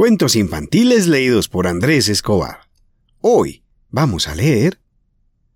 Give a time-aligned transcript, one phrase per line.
[0.00, 2.60] Cuentos infantiles leídos por Andrés Escobar.
[3.20, 4.80] Hoy vamos a leer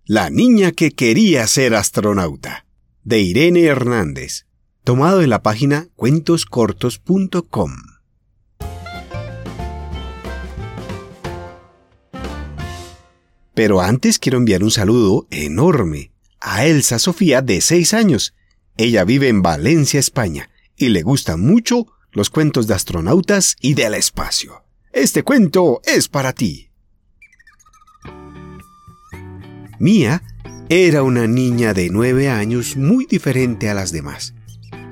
[0.05, 2.67] La niña que quería ser astronauta,
[3.03, 4.45] de Irene Hernández,
[4.83, 7.71] tomado de la página cuentoscortos.com.
[13.55, 18.35] Pero antes quiero enviar un saludo enorme a Elsa Sofía de 6 años.
[18.77, 23.93] Ella vive en Valencia, España, y le gusta mucho los cuentos de astronautas y del
[23.93, 24.63] espacio.
[24.93, 26.69] Este cuento es para ti.
[29.79, 30.23] Mía
[30.69, 34.33] era una niña de nueve años muy diferente a las demás.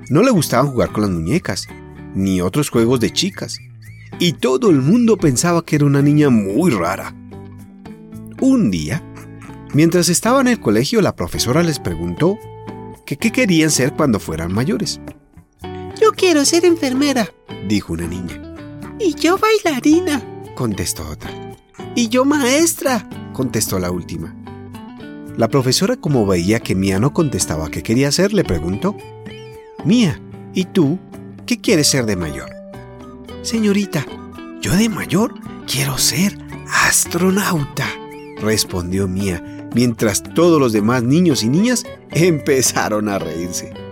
[0.10, 1.66] No le gustaba jugar con las muñecas,
[2.14, 3.58] ni otros juegos de chicas,
[4.20, 7.16] y todo el mundo pensaba que era una niña muy rara.
[8.42, 9.02] Un día,
[9.74, 12.38] mientras estaba en el colegio, la profesora les preguntó
[13.06, 15.00] qué querían ser cuando fueran mayores.
[16.04, 17.34] Yo quiero ser enfermera,
[17.66, 18.42] dijo una niña.
[19.00, 20.22] Y yo bailarina,
[20.54, 21.32] contestó otra.
[21.96, 24.36] Y yo maestra, contestó la última.
[25.38, 28.98] La profesora, como veía que Mía no contestaba qué quería ser, le preguntó,
[29.86, 30.20] Mía,
[30.54, 31.00] ¿y tú
[31.46, 32.52] qué quieres ser de mayor?
[33.42, 34.06] Señorita,
[34.60, 35.36] yo de mayor
[35.68, 36.38] quiero ser
[36.68, 37.88] astronauta,
[38.42, 43.83] respondió Mía, mientras todos los demás niños y niñas empezaron a reírse.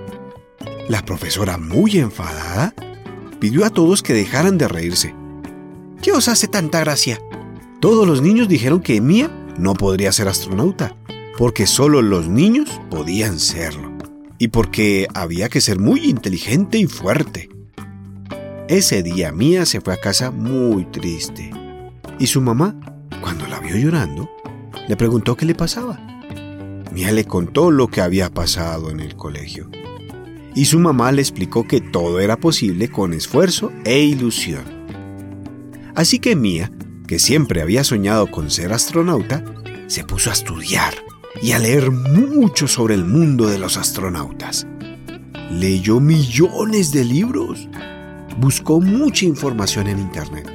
[0.92, 2.74] La profesora, muy enfadada,
[3.40, 5.16] pidió a todos que dejaran de reírse.
[6.02, 7.18] ¿Qué os hace tanta gracia?
[7.80, 10.98] Todos los niños dijeron que Mía no podría ser astronauta,
[11.38, 13.90] porque solo los niños podían serlo,
[14.38, 17.48] y porque había que ser muy inteligente y fuerte.
[18.68, 21.52] Ese día Mía se fue a casa muy triste,
[22.20, 22.76] y su mamá,
[23.22, 24.30] cuando la vio llorando,
[24.90, 26.02] le preguntó qué le pasaba.
[26.92, 29.72] Mía le contó lo que había pasado en el colegio
[30.56, 34.64] y su mamá le explicó que todo era posible con esfuerzo e ilusión.
[35.96, 36.72] Así que Mía,
[37.08, 39.44] que siempre había soñado con ser astronauta,
[39.88, 40.94] se puso a estudiar
[41.42, 44.68] y a leer mucho sobre el mundo de los astronautas.
[45.52, 47.68] Leyó millones de libros,
[48.38, 50.50] buscó mucha información en Internet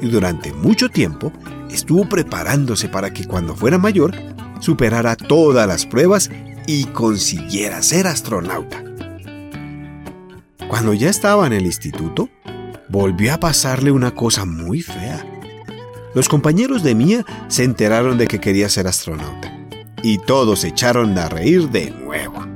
[0.00, 1.32] y durante mucho tiempo
[1.70, 4.14] estuvo preparándose para que cuando fuera mayor
[4.60, 6.30] superara todas las pruebas
[6.66, 8.89] y consiguiera ser astronauta.
[10.70, 12.28] Cuando ya estaba en el instituto,
[12.88, 15.26] volvió a pasarle una cosa muy fea.
[16.14, 19.52] Los compañeros de Mía se enteraron de que quería ser astronauta
[20.00, 22.46] y todos echaron a reír de nuevo.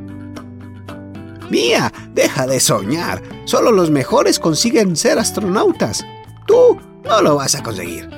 [1.51, 3.21] Mía, deja de soñar.
[3.47, 6.07] Solo los mejores consiguen ser astronautas.
[6.47, 8.09] Tú no lo vas a conseguir.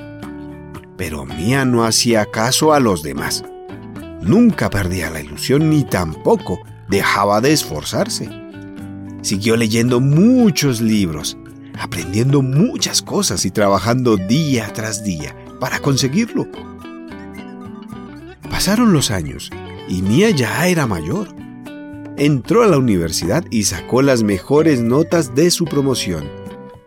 [0.95, 3.43] Pero Mía no hacía caso a los demás.
[4.21, 8.46] Nunca perdía la ilusión ni tampoco dejaba de esforzarse.
[9.21, 11.37] Siguió leyendo muchos libros,
[11.79, 16.47] aprendiendo muchas cosas y trabajando día tras día para conseguirlo.
[18.49, 19.51] Pasaron los años
[19.87, 21.27] y Mia ya era mayor.
[22.17, 26.27] Entró a la universidad y sacó las mejores notas de su promoción.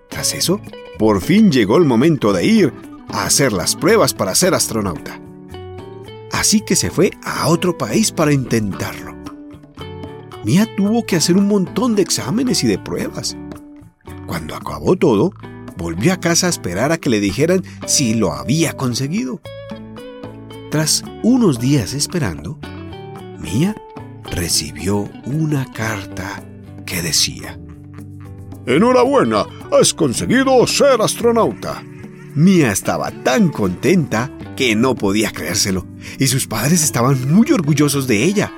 [0.08, 0.60] Tras eso,
[0.98, 2.72] por fin llegó el momento de ir
[3.08, 5.20] a hacer las pruebas para ser astronauta.
[6.32, 9.19] Así que se fue a otro país para intentarlo.
[10.44, 13.36] Mia tuvo que hacer un montón de exámenes y de pruebas.
[14.26, 15.32] Cuando acabó todo,
[15.76, 19.40] volvió a casa a esperar a que le dijeran si lo había conseguido.
[20.70, 22.58] Tras unos días esperando,
[23.38, 23.76] Mia
[24.30, 26.42] recibió una carta
[26.86, 27.58] que decía,
[28.66, 31.82] Enhorabuena, has conseguido ser astronauta.
[32.34, 35.86] Mia estaba tan contenta que no podía creérselo,
[36.18, 38.52] y sus padres estaban muy orgullosos de ella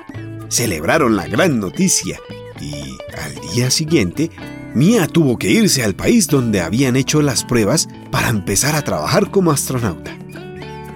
[0.53, 2.19] celebraron la gran noticia
[2.61, 4.29] y al día siguiente
[4.75, 9.31] Mia tuvo que irse al país donde habían hecho las pruebas para empezar a trabajar
[9.31, 10.15] como astronauta.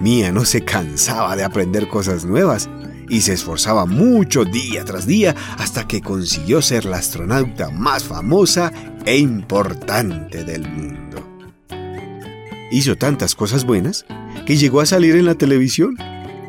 [0.00, 2.70] Mia no se cansaba de aprender cosas nuevas
[3.08, 8.72] y se esforzaba mucho día tras día hasta que consiguió ser la astronauta más famosa
[9.04, 11.26] e importante del mundo.
[12.70, 14.06] Hizo tantas cosas buenas
[14.46, 15.96] que llegó a salir en la televisión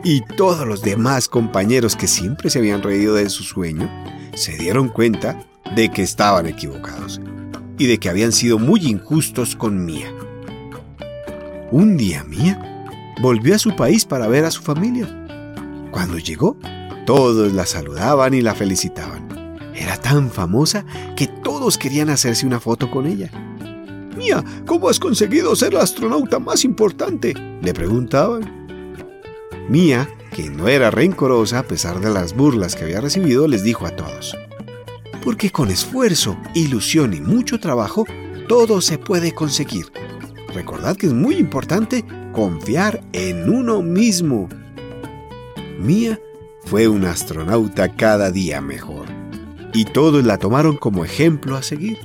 [0.03, 3.89] y todos los demás compañeros que siempre se habían reído de su sueño
[4.33, 7.19] se dieron cuenta de que estaban equivocados
[7.77, 10.11] y de que habían sido muy injustos con Mía.
[11.71, 12.85] Un día Mía
[13.21, 15.07] volvió a su país para ver a su familia.
[15.91, 16.57] Cuando llegó,
[17.05, 19.27] todos la saludaban y la felicitaban.
[19.75, 20.85] Era tan famosa
[21.15, 23.31] que todos querían hacerse una foto con ella.
[24.17, 27.33] Mía, ¿cómo has conseguido ser la astronauta más importante?
[27.61, 28.58] Le preguntaban.
[29.69, 33.85] Mía, que no era rencorosa a pesar de las burlas que había recibido, les dijo
[33.85, 34.35] a todos,
[35.23, 38.05] porque con esfuerzo, ilusión y mucho trabajo,
[38.47, 39.85] todo se puede conseguir.
[40.55, 44.49] recordad que es muy importante confiar en uno mismo.
[45.77, 46.19] Mía
[46.65, 49.05] fue una astronauta cada día mejor,
[49.71, 51.99] y todos la tomaron como ejemplo a seguir,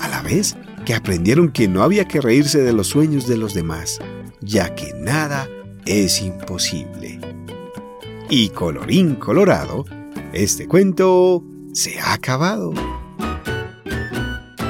[0.00, 3.54] a la vez que aprendieron que no había que reírse de los sueños de los
[3.54, 4.00] demás,
[4.40, 5.48] ya que nada
[5.86, 7.20] es imposible.
[8.30, 9.84] Y colorín colorado,
[10.32, 12.72] este cuento se ha acabado.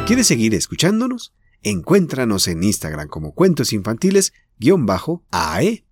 [0.07, 1.33] ¿Quieres seguir escuchándonos?
[1.63, 5.85] Encuéntranos en Instagram como Cuentos Infantiles-AE.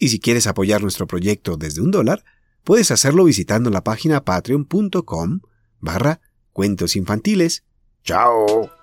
[0.00, 2.24] Y si quieres apoyar nuestro proyecto desde un dólar,
[2.62, 5.40] puedes hacerlo visitando la página patreon.com
[5.80, 6.20] barra
[6.52, 7.64] cuentos infantiles.
[8.02, 8.77] ¡Chao!